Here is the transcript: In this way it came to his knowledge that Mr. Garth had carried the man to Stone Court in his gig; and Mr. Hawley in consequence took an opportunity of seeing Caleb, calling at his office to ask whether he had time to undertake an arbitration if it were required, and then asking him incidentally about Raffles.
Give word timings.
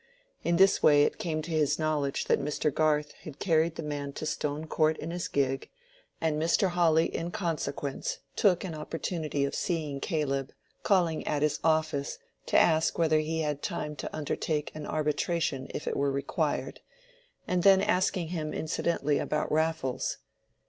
In 0.43 0.55
this 0.55 0.81
way 0.81 1.03
it 1.03 1.19
came 1.19 1.43
to 1.43 1.51
his 1.51 1.77
knowledge 1.77 2.25
that 2.25 2.41
Mr. 2.41 2.73
Garth 2.73 3.11
had 3.21 3.37
carried 3.37 3.75
the 3.75 3.83
man 3.83 4.13
to 4.13 4.25
Stone 4.25 4.65
Court 4.65 4.97
in 4.97 5.11
his 5.11 5.27
gig; 5.27 5.69
and 6.19 6.41
Mr. 6.41 6.69
Hawley 6.71 7.15
in 7.15 7.29
consequence 7.29 8.17
took 8.35 8.63
an 8.63 8.73
opportunity 8.73 9.45
of 9.45 9.53
seeing 9.53 9.99
Caleb, 9.99 10.53
calling 10.81 11.27
at 11.27 11.43
his 11.43 11.59
office 11.63 12.17
to 12.47 12.57
ask 12.57 12.97
whether 12.97 13.19
he 13.19 13.41
had 13.41 13.61
time 13.61 13.95
to 13.97 14.09
undertake 14.11 14.71
an 14.75 14.87
arbitration 14.87 15.67
if 15.69 15.87
it 15.87 15.95
were 15.95 16.11
required, 16.11 16.79
and 17.47 17.61
then 17.61 17.79
asking 17.79 18.29
him 18.29 18.53
incidentally 18.55 19.19
about 19.19 19.51
Raffles. 19.51 20.17